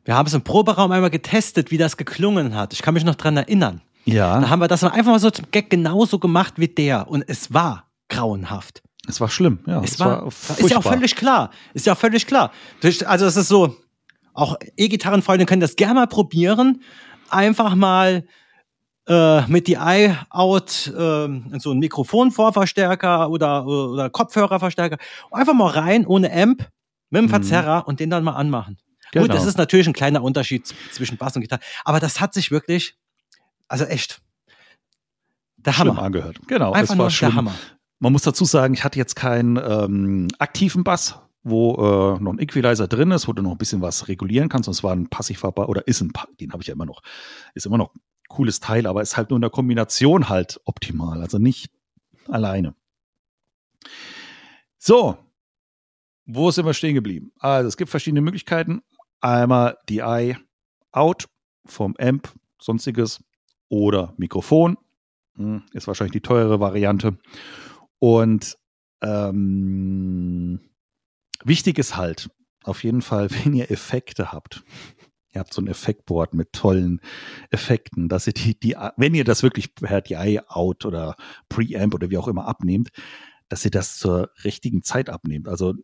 Wir 0.08 0.16
haben 0.16 0.26
es 0.26 0.32
im 0.32 0.40
Proberaum 0.40 0.90
einmal 0.90 1.10
getestet, 1.10 1.70
wie 1.70 1.76
das 1.76 1.98
geklungen 1.98 2.54
hat. 2.54 2.72
Ich 2.72 2.80
kann 2.80 2.94
mich 2.94 3.04
noch 3.04 3.16
dran 3.16 3.36
erinnern. 3.36 3.82
Ja. 4.06 4.40
Da 4.40 4.48
haben 4.48 4.60
wir 4.60 4.66
das 4.66 4.82
einfach 4.82 5.12
mal 5.12 5.18
so 5.18 5.30
zum 5.30 5.44
Gag 5.50 5.68
genauso 5.68 6.18
gemacht 6.18 6.54
wie 6.56 6.66
der. 6.66 7.08
Und 7.08 7.24
es 7.28 7.52
war 7.52 7.90
grauenhaft. 8.08 8.82
Es 9.06 9.20
war 9.20 9.28
schlimm, 9.28 9.58
ja. 9.66 9.82
Es, 9.82 9.92
es 9.92 10.00
war, 10.00 10.22
war 10.22 10.28
ist 10.28 10.70
ja 10.70 10.78
auch 10.78 10.82
völlig 10.82 11.14
klar. 11.14 11.50
Ist 11.74 11.84
ja 11.84 11.92
auch 11.92 11.98
völlig 11.98 12.26
klar. 12.26 12.52
Also 13.04 13.26
es 13.26 13.36
ist 13.36 13.48
so, 13.48 13.76
auch 14.32 14.56
E-Gitarrenfreunde 14.78 15.44
können 15.44 15.60
das 15.60 15.76
gerne 15.76 16.00
mal 16.00 16.06
probieren. 16.06 16.80
Einfach 17.28 17.74
mal 17.74 18.24
äh, 19.08 19.42
mit 19.42 19.68
DI-Out 19.68 20.86
äh, 20.86 21.58
so 21.58 21.72
ein 21.72 21.78
Mikrofonvorverstärker 21.80 23.28
oder, 23.28 23.66
oder 23.66 24.08
Kopfhörerverstärker. 24.08 24.96
Einfach 25.30 25.52
mal 25.52 25.68
rein 25.68 26.06
ohne 26.06 26.32
Amp 26.32 26.66
mit 27.10 27.20
dem 27.20 27.26
mhm. 27.26 27.28
Verzerrer 27.28 27.80
mhm. 27.80 27.88
und 27.88 28.00
den 28.00 28.08
dann 28.08 28.24
mal 28.24 28.36
anmachen. 28.36 28.78
Genau. 29.12 29.26
Gut, 29.26 29.34
das 29.34 29.46
ist 29.46 29.58
natürlich 29.58 29.86
ein 29.86 29.92
kleiner 29.92 30.22
Unterschied 30.22 30.66
zwischen 30.92 31.16
Bass 31.16 31.36
und 31.36 31.42
Gitarre, 31.42 31.62
aber 31.84 32.00
das 32.00 32.20
hat 32.20 32.34
sich 32.34 32.50
wirklich, 32.50 32.96
also 33.68 33.84
echt, 33.84 34.20
der 35.56 35.78
Hammer. 35.78 35.92
Schlimm 35.92 36.04
angehört. 36.04 36.38
Genau, 36.46 36.72
Einfach 36.72 36.94
es 36.94 36.98
war 36.98 37.10
schlimm. 37.10 37.30
der 37.30 37.36
Hammer. 37.36 37.54
Man 37.98 38.12
muss 38.12 38.22
dazu 38.22 38.44
sagen, 38.44 38.74
ich 38.74 38.84
hatte 38.84 38.98
jetzt 38.98 39.16
keinen 39.16 39.56
ähm, 39.56 40.28
aktiven 40.38 40.84
Bass, 40.84 41.18
wo 41.42 41.74
äh, 41.74 42.22
noch 42.22 42.32
ein 42.32 42.38
Equalizer 42.38 42.86
drin 42.86 43.10
ist, 43.10 43.26
wo 43.26 43.32
du 43.32 43.42
noch 43.42 43.52
ein 43.52 43.58
bisschen 43.58 43.80
was 43.80 44.08
regulieren 44.08 44.48
kannst. 44.48 44.68
Und 44.68 44.74
es 44.74 44.84
war 44.84 44.94
ein 44.94 45.08
Passivverbar 45.08 45.68
oder 45.68 45.86
ist 45.86 46.00
ein, 46.00 46.12
den 46.40 46.52
habe 46.52 46.62
ich 46.62 46.68
ja 46.68 46.74
immer 46.74 46.86
noch, 46.86 47.02
ist 47.54 47.66
immer 47.66 47.78
noch 47.78 47.94
ein 47.94 48.00
cooles 48.28 48.60
Teil, 48.60 48.86
aber 48.86 49.02
ist 49.02 49.16
halt 49.16 49.30
nur 49.30 49.36
in 49.38 49.42
der 49.42 49.50
Kombination 49.50 50.28
halt 50.28 50.60
optimal, 50.64 51.20
also 51.20 51.38
nicht 51.38 51.70
alleine. 52.28 52.74
So, 54.78 55.18
wo 56.26 56.50
sind 56.50 56.66
wir 56.66 56.74
stehen 56.74 56.94
geblieben? 56.94 57.32
Also 57.38 57.68
es 57.68 57.76
gibt 57.76 57.90
verschiedene 57.90 58.20
Möglichkeiten. 58.20 58.82
Einmal 59.20 59.78
DI 59.88 60.36
out 60.92 61.28
vom 61.66 61.94
Amp, 61.98 62.32
sonstiges 62.60 63.22
oder 63.68 64.14
Mikrofon. 64.16 64.78
Hm, 65.36 65.64
ist 65.72 65.86
wahrscheinlich 65.86 66.12
die 66.12 66.20
teure 66.20 66.60
Variante. 66.60 67.18
Und 67.98 68.58
ähm, 69.02 70.60
wichtig 71.44 71.78
ist 71.78 71.96
halt, 71.96 72.30
auf 72.64 72.84
jeden 72.84 73.02
Fall, 73.02 73.30
wenn 73.44 73.54
ihr 73.54 73.70
Effekte 73.70 74.32
habt, 74.32 74.62
ihr 75.32 75.40
habt 75.40 75.52
so 75.52 75.62
ein 75.62 75.68
Effektboard 75.68 76.34
mit 76.34 76.52
tollen 76.52 77.00
Effekten, 77.50 78.08
dass 78.08 78.26
ihr 78.26 78.32
die, 78.32 78.58
die 78.58 78.76
wenn 78.96 79.14
ihr 79.14 79.24
das 79.24 79.42
wirklich 79.42 79.74
per 79.74 80.00
DI 80.00 80.40
out 80.46 80.84
oder 80.84 81.16
Preamp 81.48 81.94
oder 81.94 82.10
wie 82.10 82.18
auch 82.18 82.28
immer 82.28 82.46
abnehmt, 82.46 82.90
dass 83.48 83.64
ihr 83.64 83.70
das 83.70 83.98
zur 83.98 84.30
richtigen 84.44 84.82
Zeit 84.82 85.10
abnehmt. 85.10 85.48
Also 85.48 85.74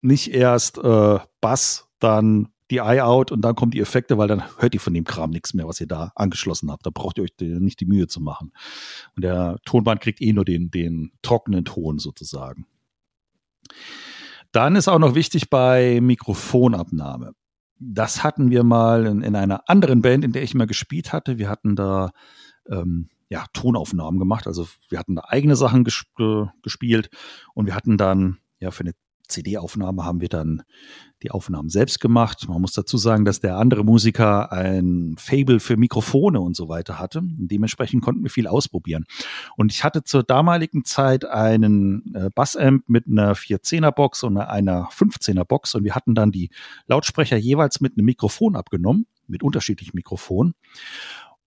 nicht 0.00 0.32
erst 0.32 0.78
äh, 0.78 1.18
Bass, 1.40 1.88
dann 1.98 2.51
die 2.72 2.78
Eye 2.78 3.02
out 3.02 3.30
und 3.30 3.42
dann 3.42 3.54
kommen 3.54 3.70
die 3.70 3.80
Effekte, 3.80 4.18
weil 4.18 4.28
dann 4.28 4.42
hört 4.58 4.74
ihr 4.74 4.80
von 4.80 4.94
dem 4.94 5.04
Kram 5.04 5.30
nichts 5.30 5.54
mehr, 5.54 5.68
was 5.68 5.80
ihr 5.80 5.86
da 5.86 6.10
angeschlossen 6.14 6.70
habt. 6.70 6.86
Da 6.86 6.90
braucht 6.90 7.18
ihr 7.18 7.24
euch 7.24 7.34
nicht 7.38 7.80
die 7.80 7.86
Mühe 7.86 8.08
zu 8.08 8.20
machen. 8.20 8.52
Und 9.14 9.22
der 9.24 9.58
Tonband 9.64 10.00
kriegt 10.00 10.20
eh 10.20 10.32
nur 10.32 10.44
den, 10.44 10.70
den 10.70 11.12
trockenen 11.22 11.64
Ton 11.64 11.98
sozusagen. 11.98 12.66
Dann 14.50 14.74
ist 14.74 14.88
auch 14.88 14.98
noch 14.98 15.14
wichtig 15.14 15.50
bei 15.50 16.00
Mikrofonabnahme. 16.00 17.32
Das 17.78 18.24
hatten 18.24 18.50
wir 18.50 18.64
mal 18.64 19.06
in, 19.06 19.22
in 19.22 19.36
einer 19.36 19.68
anderen 19.68 20.02
Band, 20.02 20.24
in 20.24 20.32
der 20.32 20.42
ich 20.42 20.54
mal 20.54 20.66
gespielt 20.66 21.12
hatte. 21.12 21.38
Wir 21.38 21.48
hatten 21.48 21.76
da 21.76 22.10
ähm, 22.68 23.08
ja, 23.28 23.46
Tonaufnahmen 23.52 24.18
gemacht. 24.18 24.46
Also 24.46 24.66
wir 24.88 24.98
hatten 24.98 25.16
da 25.16 25.24
eigene 25.28 25.56
Sachen 25.56 25.84
ges 25.84 26.04
gespielt 26.62 27.10
und 27.54 27.66
wir 27.66 27.74
hatten 27.74 27.96
dann 27.96 28.38
ja 28.60 28.70
für 28.70 28.84
eine 28.84 28.92
CD-Aufnahme 29.32 30.04
haben 30.04 30.20
wir 30.20 30.28
dann 30.28 30.62
die 31.22 31.30
Aufnahmen 31.30 31.68
selbst 31.68 32.00
gemacht. 32.00 32.48
Man 32.48 32.60
muss 32.60 32.72
dazu 32.72 32.96
sagen, 32.96 33.24
dass 33.24 33.40
der 33.40 33.56
andere 33.56 33.84
Musiker 33.84 34.52
ein 34.52 35.14
Fable 35.18 35.60
für 35.60 35.76
Mikrofone 35.76 36.40
und 36.40 36.56
so 36.56 36.68
weiter 36.68 36.98
hatte. 36.98 37.18
Und 37.18 37.48
dementsprechend 37.48 38.02
konnten 38.02 38.22
wir 38.22 38.30
viel 38.30 38.46
ausprobieren. 38.46 39.04
Und 39.56 39.72
ich 39.72 39.84
hatte 39.84 40.04
zur 40.04 40.22
damaligen 40.22 40.84
Zeit 40.84 41.24
einen 41.24 42.14
äh, 42.14 42.30
Bassamp 42.34 42.88
mit 42.88 43.06
einer 43.06 43.34
410er 43.34 43.92
Box 43.92 44.22
und 44.22 44.36
einer 44.36 44.88
15er 44.88 45.44
Box 45.44 45.74
und 45.74 45.84
wir 45.84 45.94
hatten 45.94 46.14
dann 46.14 46.32
die 46.32 46.50
Lautsprecher 46.86 47.36
jeweils 47.36 47.80
mit 47.80 47.96
einem 47.96 48.06
Mikrofon 48.06 48.56
abgenommen, 48.56 49.06
mit 49.26 49.42
unterschiedlichen 49.42 49.96
Mikrofonen. 49.96 50.54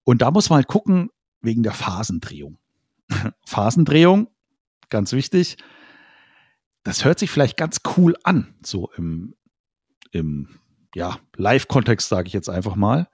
Und 0.04 0.22
da 0.22 0.32
muss 0.32 0.50
man 0.50 0.58
halt 0.58 0.68
gucken, 0.68 1.10
wegen 1.42 1.63
der 1.63 1.74
Phasendrehung. 1.74 2.58
Phasendrehung, 3.46 4.27
ganz 4.89 5.12
wichtig 5.12 5.58
das 6.86 7.04
hört 7.04 7.20
sich 7.20 7.32
vielleicht 7.32 7.58
ganz 7.58 7.82
cool 7.98 8.15
an, 8.24 8.54
so 8.63 8.92
im, 8.96 9.36
im 10.12 10.60
ja, 10.94 11.18
Live-Kontext, 11.36 12.08
sage 12.08 12.27
ich 12.27 12.34
jetzt 12.34 12.48
einfach 12.50 12.75
mal. 12.75 13.10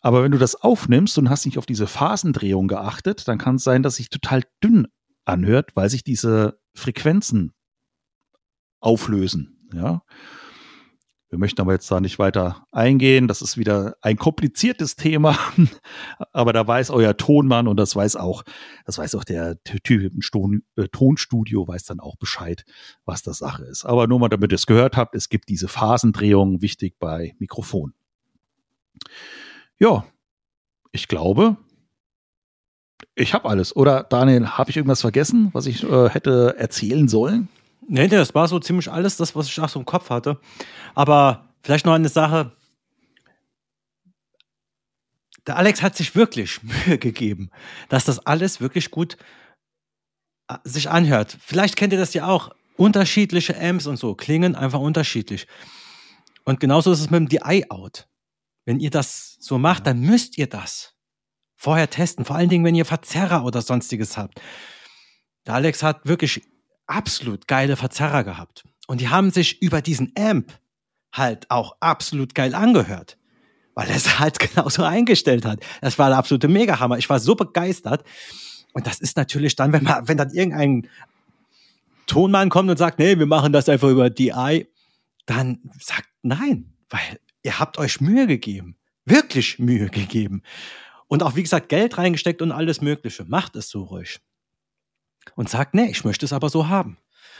Aber 0.00 0.24
wenn 0.24 0.32
du 0.32 0.38
das 0.38 0.56
aufnimmst 0.56 1.18
und 1.18 1.30
hast 1.30 1.44
nicht 1.44 1.58
auf 1.58 1.66
diese 1.66 1.86
Phasendrehung 1.86 2.66
geachtet, 2.66 3.28
dann 3.28 3.38
kann 3.38 3.56
es 3.56 3.64
sein, 3.64 3.82
dass 3.82 3.96
sich 3.96 4.08
total 4.08 4.42
dünn 4.64 4.88
anhört, 5.26 5.76
weil 5.76 5.90
sich 5.90 6.02
diese 6.02 6.58
Frequenzen 6.74 7.52
auflösen. 8.80 9.68
Ja. 9.74 10.02
Wir 11.32 11.38
möchten 11.38 11.62
aber 11.62 11.72
jetzt 11.72 11.90
da 11.90 11.98
nicht 11.98 12.18
weiter 12.18 12.66
eingehen. 12.72 13.26
Das 13.26 13.40
ist 13.40 13.56
wieder 13.56 13.96
ein 14.02 14.18
kompliziertes 14.18 14.96
Thema. 14.96 15.38
aber 16.34 16.52
da 16.52 16.66
weiß 16.66 16.90
euer 16.90 17.16
Tonmann 17.16 17.68
und 17.68 17.78
das 17.78 17.96
weiß 17.96 18.16
auch, 18.16 18.42
das 18.84 18.98
weiß 18.98 19.14
auch 19.14 19.24
der 19.24 19.56
Typ 19.64 20.12
im 20.12 20.62
äh, 20.76 20.88
Tonstudio, 20.88 21.66
weiß 21.66 21.84
dann 21.84 22.00
auch 22.00 22.16
Bescheid, 22.16 22.66
was 23.06 23.22
das 23.22 23.38
Sache 23.38 23.64
ist. 23.64 23.86
Aber 23.86 24.06
nur 24.08 24.18
mal, 24.18 24.28
damit 24.28 24.52
ihr 24.52 24.56
es 24.56 24.66
gehört 24.66 24.98
habt, 24.98 25.14
es 25.14 25.30
gibt 25.30 25.48
diese 25.48 25.68
Phasendrehungen 25.68 26.60
wichtig 26.60 26.98
bei 26.98 27.34
Mikrofon. 27.38 27.94
Ja, 29.78 30.04
ich 30.90 31.08
glaube, 31.08 31.56
ich 33.14 33.32
habe 33.32 33.48
alles. 33.48 33.74
Oder 33.74 34.02
Daniel, 34.04 34.48
habe 34.48 34.68
ich 34.68 34.76
irgendwas 34.76 35.00
vergessen, 35.00 35.48
was 35.54 35.64
ich 35.64 35.82
äh, 35.82 36.10
hätte 36.10 36.56
erzählen 36.58 37.08
sollen? 37.08 37.48
Nee, 37.88 38.08
das 38.08 38.34
war 38.34 38.48
so 38.48 38.58
ziemlich 38.58 38.90
alles 38.90 39.16
das, 39.16 39.34
was 39.34 39.48
ich 39.48 39.60
auch 39.60 39.68
so 39.68 39.78
im 39.78 39.86
Kopf 39.86 40.10
hatte. 40.10 40.40
Aber 40.94 41.48
vielleicht 41.62 41.86
noch 41.86 41.94
eine 41.94 42.08
Sache. 42.08 42.52
Der 45.46 45.56
Alex 45.56 45.82
hat 45.82 45.96
sich 45.96 46.14
wirklich 46.14 46.62
Mühe 46.86 46.98
gegeben, 46.98 47.50
dass 47.88 48.04
das 48.04 48.24
alles 48.26 48.60
wirklich 48.60 48.90
gut 48.90 49.16
äh, 50.48 50.56
sich 50.64 50.90
anhört. 50.90 51.36
Vielleicht 51.40 51.76
kennt 51.76 51.92
ihr 51.92 51.98
das 51.98 52.14
ja 52.14 52.26
auch. 52.26 52.50
Unterschiedliche 52.76 53.60
Amps 53.60 53.86
und 53.86 53.98
so 53.98 54.14
klingen 54.14 54.54
einfach 54.54 54.80
unterschiedlich. 54.80 55.46
Und 56.44 56.58
genauso 56.58 56.90
ist 56.90 57.00
es 57.00 57.10
mit 57.10 57.20
dem 57.20 57.28
DI-Out. 57.28 58.08
Wenn 58.64 58.80
ihr 58.80 58.90
das 58.90 59.36
so 59.40 59.58
macht, 59.58 59.86
dann 59.86 60.00
müsst 60.00 60.38
ihr 60.38 60.48
das 60.48 60.94
vorher 61.54 61.90
testen. 61.90 62.24
Vor 62.24 62.36
allen 62.36 62.48
Dingen, 62.48 62.64
wenn 62.64 62.74
ihr 62.74 62.86
Verzerrer 62.86 63.44
oder 63.44 63.60
sonstiges 63.60 64.16
habt. 64.16 64.40
Der 65.46 65.54
Alex 65.54 65.82
hat 65.82 66.06
wirklich 66.06 66.42
absolut 66.92 67.48
geile 67.48 67.76
Verzerrer 67.76 68.24
gehabt. 68.24 68.64
Und 68.86 69.00
die 69.00 69.08
haben 69.08 69.30
sich 69.30 69.62
über 69.62 69.80
diesen 69.80 70.12
Amp 70.18 70.52
halt 71.12 71.50
auch 71.50 71.76
absolut 71.80 72.34
geil 72.34 72.54
angehört. 72.54 73.18
Weil 73.74 73.88
er 73.88 73.96
es 73.96 74.18
halt 74.18 74.38
genauso 74.38 74.84
eingestellt 74.84 75.44
hat. 75.44 75.60
Das 75.80 75.98
war 75.98 76.08
der 76.08 76.18
absolute 76.18 76.48
Megahammer. 76.48 76.98
Ich 76.98 77.08
war 77.08 77.20
so 77.20 77.34
begeistert. 77.34 78.04
Und 78.72 78.86
das 78.86 79.00
ist 79.00 79.16
natürlich 79.16 79.56
dann, 79.56 79.72
wenn 79.72 79.84
man, 79.84 80.08
wenn 80.08 80.16
dann 80.16 80.30
irgendein 80.30 80.88
Tonmann 82.06 82.48
kommt 82.48 82.70
und 82.70 82.78
sagt, 82.78 82.98
nee, 82.98 83.18
wir 83.18 83.26
machen 83.26 83.52
das 83.52 83.68
einfach 83.68 83.88
über 83.88 84.10
DI, 84.10 84.66
dann 85.26 85.60
sagt 85.78 86.08
nein, 86.22 86.72
weil 86.90 87.20
ihr 87.42 87.58
habt 87.58 87.78
euch 87.78 88.00
Mühe 88.00 88.26
gegeben. 88.26 88.76
Wirklich 89.04 89.58
Mühe 89.58 89.88
gegeben. 89.88 90.42
Und 91.06 91.22
auch, 91.22 91.36
wie 91.36 91.42
gesagt, 91.42 91.68
Geld 91.68 91.98
reingesteckt 91.98 92.40
und 92.40 92.52
alles 92.52 92.80
Mögliche. 92.80 93.24
Macht 93.24 93.56
es 93.56 93.68
so 93.68 93.82
ruhig 93.84 94.20
und 95.34 95.48
sagt, 95.48 95.74
nee, 95.74 95.90
ich 95.90 96.04
möchte 96.04 96.24
es 96.24 96.32
aber 96.32 96.48
so 96.48 96.68
haben. 96.68 96.98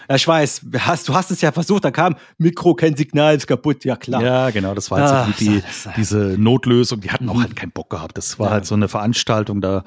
Ja, 0.09 0.17
ich 0.17 0.27
weiß, 0.27 0.67
hast, 0.79 1.09
du 1.09 1.15
hast 1.15 1.31
es 1.31 1.41
ja 1.41 1.53
versucht, 1.53 1.85
da 1.85 1.91
kam 1.91 2.17
Mikro, 2.39 2.75
kein 2.75 2.97
Signal, 2.97 3.37
ist 3.37 3.47
kaputt, 3.47 3.85
ja 3.85 3.97
klar. 3.97 4.23
Ja, 4.23 4.51
genau, 4.51 4.75
das 4.75 4.91
war 4.91 5.01
jetzt 5.01 5.13
Ach, 5.13 5.39
die, 5.39 5.63
diese 5.97 6.37
Notlösung, 6.39 7.01
die 7.01 7.11
hatten 7.11 7.29
auch 7.29 7.41
halt 7.41 7.55
keinen 7.55 7.71
Bock 7.71 7.91
gehabt. 7.91 8.19
Das 8.19 8.39
war 8.39 8.49
ja. 8.49 8.53
halt 8.55 8.67
so 8.67 8.75
eine 8.75 8.89
Veranstaltung, 8.89 9.61
da 9.61 9.85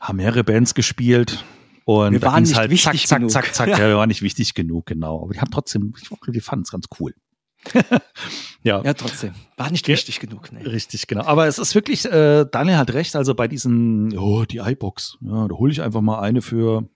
haben 0.00 0.16
mehrere 0.16 0.44
Bands 0.44 0.74
gespielt. 0.74 1.44
Und 1.84 2.12
wir 2.12 2.22
waren 2.22 2.42
nicht 2.42 2.56
halt 2.56 2.70
wichtig 2.70 3.06
zack, 3.06 3.18
genug. 3.18 3.30
zack, 3.30 3.46
zack, 3.46 3.54
zack. 3.54 3.68
Ja. 3.68 3.78
ja, 3.78 3.88
wir 3.88 3.96
waren 3.96 4.08
nicht 4.08 4.22
wichtig 4.22 4.54
genug, 4.54 4.86
genau. 4.86 5.22
Aber 5.22 5.34
die 5.34 5.40
haben 5.40 5.50
trotzdem, 5.50 5.92
die 6.26 6.40
fanden 6.40 6.62
es 6.62 6.70
ganz 6.70 6.86
cool. 6.98 7.14
ja. 8.62 8.82
ja, 8.82 8.94
trotzdem. 8.94 9.34
War 9.56 9.70
nicht 9.70 9.86
wichtig 9.88 10.16
ja, 10.16 10.22
genug. 10.22 10.50
Nee. 10.52 10.62
Richtig, 10.62 11.06
genau. 11.06 11.24
Aber 11.24 11.46
es 11.46 11.58
ist 11.58 11.74
wirklich, 11.74 12.06
äh, 12.06 12.46
Daniel 12.50 12.76
hat 12.76 12.92
recht, 12.92 13.16
also 13.16 13.34
bei 13.34 13.48
diesen, 13.48 14.16
oh, 14.16 14.44
die 14.44 14.58
iBox, 14.58 15.18
ja, 15.20 15.48
da 15.48 15.54
hole 15.54 15.72
ich 15.72 15.82
einfach 15.82 16.00
mal 16.00 16.20
eine 16.20 16.40
für 16.42 16.88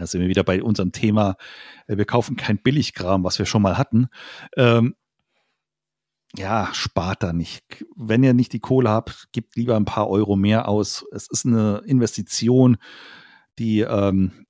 da 0.00 0.06
sind 0.06 0.20
wir 0.20 0.28
wieder 0.28 0.44
bei 0.44 0.62
unserem 0.62 0.92
Thema, 0.92 1.36
äh, 1.86 1.96
wir 1.96 2.04
kaufen 2.06 2.36
kein 2.36 2.58
Billigkram, 2.58 3.22
was 3.22 3.38
wir 3.38 3.46
schon 3.46 3.62
mal 3.62 3.78
hatten. 3.78 4.08
Ähm, 4.56 4.94
ja, 6.36 6.70
spart 6.72 7.22
da 7.22 7.32
nicht. 7.32 7.84
Wenn 7.96 8.22
ihr 8.22 8.34
nicht 8.34 8.52
die 8.52 8.60
Kohle 8.60 8.88
habt, 8.88 9.28
gebt 9.32 9.56
lieber 9.56 9.76
ein 9.76 9.84
paar 9.84 10.08
Euro 10.08 10.36
mehr 10.36 10.68
aus. 10.68 11.04
Es 11.12 11.28
ist 11.28 11.44
eine 11.44 11.82
Investition, 11.86 12.78
die, 13.58 13.80
ähm, 13.80 14.46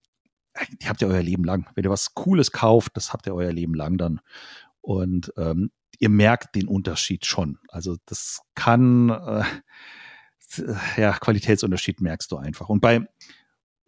die 0.83 0.89
habt 0.89 1.01
ihr 1.01 1.09
euer 1.09 1.23
Leben 1.23 1.45
lang. 1.45 1.67
Wenn 1.75 1.85
ihr 1.85 1.91
was 1.91 2.15
Cooles 2.15 2.53
kauft, 2.53 2.97
das 2.97 3.13
habt 3.13 3.27
ihr 3.27 3.35
euer 3.35 3.53
Leben 3.53 3.75
lang 3.75 3.97
dann. 3.97 4.21
Und 4.83 5.33
ähm, 5.37 5.71
ihr 5.99 6.11
merkt 6.11 6.55
den 6.55 6.69
Unterschied 6.69 7.25
schon. 7.25 7.59
Also 7.69 7.97
das 8.05 8.41
kann, 8.55 9.09
äh, 9.09 9.45
ja, 10.97 11.13
Qualitätsunterschied 11.13 12.01
merkst 12.01 12.31
du 12.31 12.37
einfach. 12.37 12.69
Und 12.69 12.81
bei 12.81 13.07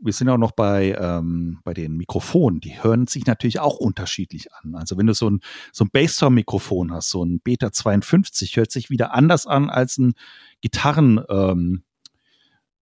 wir 0.02 0.12
sind 0.12 0.28
auch 0.28 0.38
noch 0.38 0.52
bei, 0.52 0.97
ähm, 0.99 1.61
bei 1.64 1.75
den 1.75 1.97
Mikrofonen. 1.97 2.61
Die 2.61 2.82
hören 2.82 3.06
sich 3.06 3.26
natürlich 3.26 3.61
auch 3.61 3.76
unterschiedlich 3.76 4.52
an. 4.52 4.75
Also 4.75 4.99
wenn 4.99 5.06
du 5.06 5.14
so 5.14 5.30
ein, 5.30 5.40
so 5.73 5.85
ein 5.85 5.90
Bassdrum-Mikrofon 5.90 6.92
hast, 6.92 7.11
so 7.11 7.25
ein 7.25 7.40
Beta 7.40 7.73
52, 7.73 8.56
hört 8.56 8.73
sich 8.73 8.90
wieder 8.90 9.14
anders 9.14 9.47
an 9.47 9.71
als 9.71 9.99
ein 9.99 10.14
Gitarren, 10.61 11.21
ähm, 11.28 11.82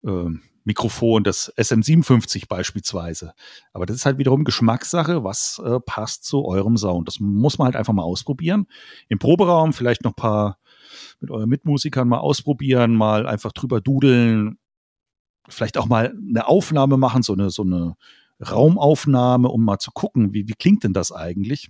ähm, 0.04 0.42
Mikrofon, 0.66 1.24
das 1.24 1.54
SM57 1.58 2.48
beispielsweise. 2.48 3.34
Aber 3.74 3.86
das 3.86 3.98
ist 3.98 4.06
halt 4.06 4.18
wiederum 4.18 4.46
Geschmackssache, 4.46 5.24
was 5.24 5.62
äh, 5.64 5.80
passt 5.82 6.24
zu 6.24 6.46
eurem 6.46 6.78
Sound. 6.78 7.08
Das 7.08 7.20
muss 7.20 7.58
man 7.58 7.66
halt 7.66 7.76
einfach 7.76 7.94
mal 7.94 8.04
ausprobieren. 8.04 8.68
Im 9.10 9.20
Proberaum 9.20 9.74
vielleicht 9.74 10.04
noch 10.04 10.16
paar 10.16 10.58
mit 11.20 11.32
euren 11.32 11.50
Mitmusikern 11.50 12.08
mal 12.08 12.20
ausprobieren, 12.20 12.96
mal 12.96 13.28
einfach 13.28 13.52
drüber 13.52 13.82
dudeln, 13.82 14.58
vielleicht 15.50 15.78
auch 15.78 15.88
mal 15.88 16.16
eine 16.30 16.48
Aufnahme 16.48 16.98
machen, 16.98 17.24
so 17.24 17.34
eine, 17.34 17.50
so 17.50 17.64
eine 17.64 17.96
Raumaufnahme, 18.42 19.48
um 19.50 19.64
mal 19.64 19.80
zu 19.80 19.92
gucken, 19.92 20.34
wie, 20.34 20.48
wie 20.48 20.54
klingt 20.54 20.84
denn 20.84 20.94
das 20.94 21.12
eigentlich? 21.12 21.70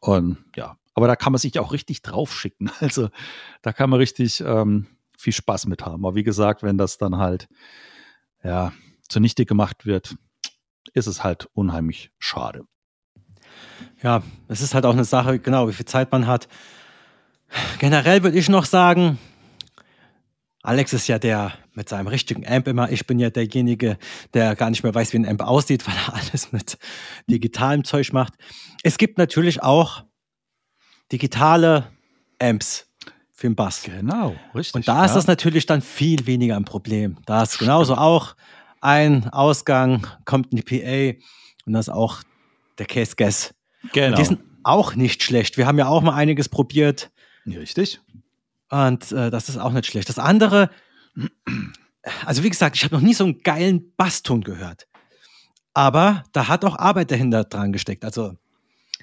Und 0.00 0.38
ja, 0.56 0.76
aber 0.94 1.06
da 1.06 1.16
kann 1.16 1.32
man 1.32 1.38
sich 1.38 1.58
auch 1.58 1.72
richtig 1.72 2.02
draufschicken. 2.02 2.70
Also 2.80 3.08
da 3.62 3.72
kann 3.72 3.90
man 3.90 3.98
richtig 3.98 4.40
ähm, 4.40 4.86
viel 5.16 5.32
Spaß 5.32 5.66
mit 5.66 5.84
haben. 5.84 6.04
Aber 6.04 6.14
wie 6.14 6.22
gesagt, 6.22 6.62
wenn 6.62 6.78
das 6.78 6.98
dann 6.98 7.16
halt 7.16 7.48
ja 8.42 8.72
zunichte 9.08 9.46
gemacht 9.46 9.86
wird, 9.86 10.16
ist 10.94 11.06
es 11.06 11.22
halt 11.22 11.48
unheimlich 11.54 12.10
schade. 12.18 12.64
Ja, 14.02 14.22
es 14.48 14.60
ist 14.60 14.74
halt 14.74 14.84
auch 14.84 14.92
eine 14.92 15.04
Sache, 15.04 15.38
genau, 15.38 15.68
wie 15.68 15.72
viel 15.72 15.86
Zeit 15.86 16.10
man 16.10 16.26
hat. 16.26 16.48
Generell 17.78 18.22
würde 18.22 18.38
ich 18.38 18.48
noch 18.48 18.64
sagen, 18.64 19.18
Alex 20.62 20.92
ist 20.92 21.08
ja 21.08 21.18
der 21.18 21.52
mit 21.74 21.88
seinem 21.88 22.06
richtigen 22.06 22.46
Amp 22.46 22.68
immer. 22.68 22.90
Ich 22.90 23.06
bin 23.06 23.18
ja 23.18 23.30
derjenige, 23.30 23.98
der 24.32 24.54
gar 24.54 24.70
nicht 24.70 24.84
mehr 24.84 24.94
weiß, 24.94 25.12
wie 25.12 25.18
ein 25.18 25.28
Amp 25.28 25.42
aussieht, 25.42 25.86
weil 25.86 25.94
er 25.94 26.14
alles 26.30 26.52
mit 26.52 26.78
digitalem 27.28 27.84
Zeug 27.84 28.12
macht. 28.12 28.34
Es 28.82 28.96
gibt 28.96 29.18
natürlich 29.18 29.62
auch 29.62 30.04
digitale 31.10 31.88
Amps 32.40 32.86
für 33.32 33.48
den 33.48 33.56
Bass. 33.56 33.82
Genau, 33.82 34.36
richtig. 34.54 34.74
Und 34.76 34.88
da 34.88 35.04
ist 35.04 35.14
das 35.14 35.26
natürlich 35.26 35.66
dann 35.66 35.82
viel 35.82 36.26
weniger 36.26 36.56
ein 36.56 36.64
Problem. 36.64 37.18
Da 37.26 37.42
ist 37.42 37.58
genauso 37.58 37.96
auch 37.96 38.36
ein 38.80 39.28
Ausgang, 39.30 40.06
kommt 40.24 40.52
ein 40.52 40.62
PA 40.62 41.18
und 41.66 41.72
das 41.72 41.88
ist 41.88 41.94
auch 41.94 42.22
der 42.78 42.86
Case 42.86 43.14
Guess. 43.16 43.54
Genau. 43.92 44.08
Und 44.08 44.18
die 44.18 44.24
sind 44.24 44.40
auch 44.62 44.94
nicht 44.94 45.22
schlecht. 45.24 45.56
Wir 45.56 45.66
haben 45.66 45.78
ja 45.78 45.88
auch 45.88 46.02
mal 46.02 46.14
einiges 46.14 46.48
probiert. 46.48 47.10
Richtig. 47.46 48.00
Und 48.72 49.12
äh, 49.12 49.30
das 49.30 49.50
ist 49.50 49.58
auch 49.58 49.72
nicht 49.72 49.86
schlecht. 49.86 50.08
Das 50.08 50.18
andere, 50.18 50.70
also 52.24 52.42
wie 52.42 52.48
gesagt, 52.48 52.74
ich 52.74 52.84
habe 52.84 52.94
noch 52.94 53.02
nie 53.02 53.12
so 53.12 53.24
einen 53.24 53.42
geilen 53.42 53.94
Basston 53.96 54.40
gehört. 54.40 54.88
Aber 55.74 56.24
da 56.32 56.48
hat 56.48 56.64
auch 56.64 56.78
Arbeit 56.78 57.10
dahinter 57.10 57.44
dran 57.44 57.74
gesteckt. 57.74 58.02
Also 58.02 58.34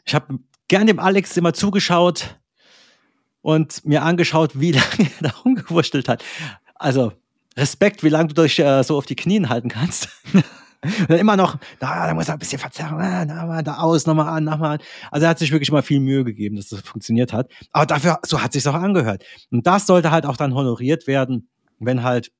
ich 0.05 0.15
habe 0.15 0.39
gern 0.67 0.87
dem 0.87 0.97
Alex 0.97 1.37
immer 1.37 1.53
zugeschaut 1.53 2.39
und 3.41 3.85
mir 3.85 4.01
angeschaut, 4.01 4.59
wie 4.59 4.71
lange 4.71 5.11
er 5.19 5.29
da 5.29 5.35
rumgewurschtelt 5.45 6.09
hat. 6.09 6.25
Also 6.73 7.13
Respekt, 7.55 8.01
wie 8.01 8.09
lange 8.09 8.29
du 8.33 8.41
dich 8.41 8.57
äh, 8.57 8.83
so 8.83 8.97
auf 8.97 9.05
die 9.05 9.15
Knien 9.15 9.49
halten 9.49 9.69
kannst. 9.69 10.09
Und 10.81 11.09
dann 11.09 11.19
immer 11.19 11.35
noch, 11.35 11.57
da, 11.79 12.07
da 12.07 12.13
muss 12.13 12.29
er 12.29 12.35
ein 12.35 12.39
bisschen 12.39 12.59
verzerren, 12.59 13.27
da, 13.27 13.61
da, 13.61 13.77
aus, 13.79 14.05
nochmal 14.05 14.29
an, 14.29 14.45
nochmal 14.45 14.77
an. 14.77 14.85
Also 15.11 15.25
er 15.25 15.31
hat 15.31 15.39
sich 15.39 15.51
wirklich 15.51 15.71
mal 15.71 15.81
viel 15.81 15.99
Mühe 15.99 16.23
gegeben, 16.23 16.55
dass 16.55 16.69
das 16.69 16.81
funktioniert 16.81 17.33
hat. 17.33 17.51
Aber 17.71 17.85
dafür, 17.85 18.19
so 18.25 18.41
hat 18.41 18.53
sich 18.53 18.65
auch 18.67 18.73
angehört. 18.73 19.25
Und 19.51 19.67
das 19.67 19.85
sollte 19.87 20.11
halt 20.11 20.25
auch 20.25 20.37
dann 20.37 20.53
honoriert 20.53 21.05
werden, 21.05 21.49
wenn 21.79 22.03
halt 22.03 22.31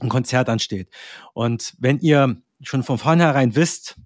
ein 0.00 0.08
Konzert 0.08 0.48
ansteht. 0.48 0.88
Und 1.32 1.74
wenn 1.78 1.98
ihr 1.98 2.36
schon 2.62 2.84
von 2.84 2.98
vornherein 2.98 3.56
wisst, 3.56 3.96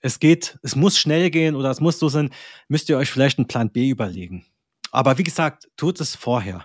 es 0.00 0.18
geht, 0.18 0.58
es 0.62 0.76
muss 0.76 0.98
schnell 0.98 1.30
gehen 1.30 1.54
oder 1.54 1.70
es 1.70 1.80
muss 1.80 1.98
so 1.98 2.08
sein, 2.08 2.30
müsst 2.68 2.88
ihr 2.88 2.98
euch 2.98 3.10
vielleicht 3.10 3.38
einen 3.38 3.48
Plan 3.48 3.70
B 3.70 3.88
überlegen. 3.88 4.44
Aber 4.90 5.18
wie 5.18 5.22
gesagt, 5.22 5.68
tut 5.76 6.00
es 6.00 6.14
vorher. 6.14 6.64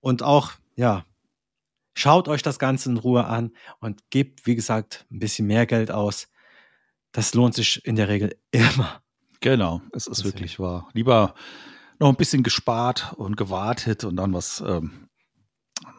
Und 0.00 0.22
auch, 0.22 0.52
ja, 0.76 1.04
Schaut 1.94 2.28
euch 2.28 2.42
das 2.42 2.58
Ganze 2.58 2.90
in 2.90 2.96
Ruhe 2.96 3.24
an 3.24 3.52
und 3.80 4.10
gebt, 4.10 4.46
wie 4.46 4.54
gesagt, 4.54 5.06
ein 5.10 5.18
bisschen 5.18 5.46
mehr 5.46 5.66
Geld 5.66 5.90
aus. 5.90 6.28
Das 7.12 7.34
lohnt 7.34 7.54
sich 7.54 7.84
in 7.84 7.96
der 7.96 8.08
Regel 8.08 8.36
immer. 8.50 9.02
Genau, 9.40 9.82
es 9.92 10.06
ist 10.06 10.18
Deswegen. 10.18 10.34
wirklich 10.34 10.58
wahr. 10.58 10.88
Lieber 10.92 11.34
noch 11.98 12.08
ein 12.08 12.16
bisschen 12.16 12.42
gespart 12.42 13.12
und 13.16 13.36
gewartet 13.36 14.04
und 14.04 14.16
dann 14.16 14.32
was 14.32 14.62
ähm, 14.66 15.08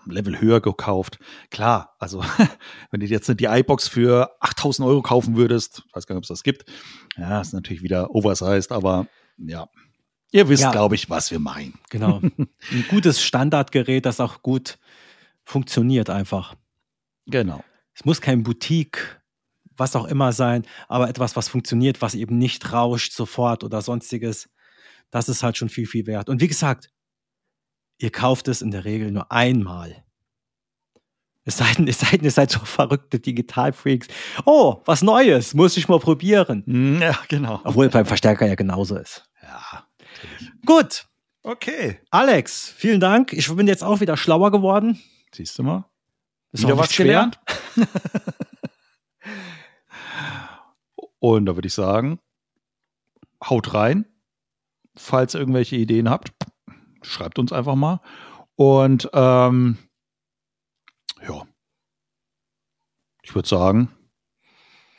Level 0.06 0.40
höher 0.40 0.62
gekauft. 0.62 1.20
Klar, 1.50 1.96
also 2.00 2.24
wenn 2.92 3.00
du 3.00 3.06
jetzt 3.06 3.28
die 3.40 3.46
iBox 3.46 3.88
für 3.88 4.32
8000 4.40 4.88
Euro 4.88 5.02
kaufen 5.02 5.36
würdest, 5.36 5.84
weiß 5.94 6.08
gar 6.08 6.16
nicht, 6.16 6.20
ob 6.20 6.24
es 6.24 6.30
das 6.30 6.44
gibt, 6.44 6.66
ja, 7.18 7.42
ist 7.42 7.54
natürlich 7.54 7.84
wieder 7.84 8.14
oversized, 8.16 8.72
aber 8.72 9.08
ja, 9.38 9.68
ihr 10.32 10.50
wisst, 10.50 10.64
ja. 10.64 10.72
glaube 10.72 10.96
ich, 10.96 11.10
was 11.10 11.32
wir 11.32 11.40
meinen. 11.40 11.80
Genau. 11.90 12.20
Ein 12.72 12.86
gutes 12.90 13.22
Standardgerät, 13.22 14.06
das 14.06 14.20
auch 14.20 14.42
gut 14.42 14.78
funktioniert 15.44 16.10
einfach. 16.10 16.56
Genau. 17.26 17.64
Es 17.94 18.06
muss 18.06 18.22
kein 18.22 18.44
Boutique, 18.44 19.22
was 19.78 19.96
auch 19.96 20.06
immer 20.06 20.32
sein, 20.32 20.66
aber 20.88 21.10
etwas, 21.10 21.36
was 21.36 21.50
funktioniert, 21.50 22.02
was 22.02 22.16
eben 22.16 22.38
nicht 22.38 22.72
rauscht 22.74 23.14
sofort 23.14 23.64
oder 23.64 23.82
sonstiges. 23.82 24.50
Das 25.12 25.30
ist 25.30 25.44
halt 25.44 25.58
schon 25.58 25.70
viel, 25.70 25.88
viel 25.88 26.08
wert. 26.08 26.30
Und 26.30 26.42
wie 26.42 26.48
gesagt, 26.48 26.90
ihr 27.98 28.12
kauft 28.12 28.48
es 28.48 28.62
in 28.62 28.72
der 28.72 28.86
Regel 28.86 29.12
nur 29.12 29.32
einmal. 29.32 30.04
Es 31.46 31.58
sei 31.58 31.72
denn, 31.74 31.88
es 31.88 32.00
sei 32.00 32.12
denn, 32.12 32.24
ihr 32.24 32.32
seid 32.32 32.52
so 32.52 32.60
verrückte 32.60 33.20
Digitalfreaks. 33.20 34.08
Oh, 34.46 34.82
was 34.86 35.02
Neues, 35.02 35.54
muss 35.54 35.76
ich 35.76 35.90
mal 35.90 36.00
probieren. 36.00 36.64
Hm, 36.66 37.02
ja, 37.02 37.20
genau. 37.28 37.60
Obwohl 37.64 37.90
beim 37.90 38.06
Verstärker 38.06 38.48
ja 38.48 38.56
genauso 38.56 38.96
ist. 38.96 39.26
Ja, 39.42 39.86
natürlich. 40.00 40.52
Gut. 40.66 41.06
Okay. 41.46 42.00
Alex, 42.10 42.74
vielen 42.78 43.02
Dank. 43.02 43.34
Ich 43.34 43.54
bin 43.54 43.68
jetzt 43.68 43.84
auch 43.84 44.00
wieder 44.00 44.16
schlauer 44.16 44.52
geworden. 44.52 45.02
Siehst 45.34 45.58
du 45.58 45.64
mal? 45.64 45.90
Ist 46.52 46.64
Wieder 46.64 46.78
was 46.78 46.96
gelernt? 46.96 47.40
Und 51.20 51.46
da 51.46 51.56
würde 51.56 51.68
ich 51.68 51.74
sagen, 51.74 52.20
haut 53.44 53.74
rein. 53.74 54.06
Falls 54.96 55.34
ihr 55.34 55.40
irgendwelche 55.40 55.76
Ideen 55.76 56.08
habt, 56.10 56.34
schreibt 57.02 57.40
uns 57.40 57.52
einfach 57.52 57.76
mal. 57.76 58.00
Und 58.56 59.10
ähm, 59.14 59.78
ja, 61.28 61.48
ich 63.24 63.34
würde 63.34 63.48
sagen, 63.50 63.90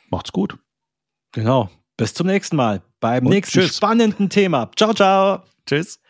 macht's 0.09 0.33
gut. 0.33 0.57
Genau. 1.31 1.69
Bis 1.95 2.13
zum 2.13 2.27
nächsten 2.27 2.57
Mal 2.57 2.81
beim 2.99 3.25
Und 3.25 3.31
nächsten 3.31 3.61
tschüss. 3.61 3.77
spannenden 3.77 4.29
Thema. 4.29 4.69
Ciao, 4.75 4.93
ciao. 4.93 5.43
Tschüss. 5.65 6.01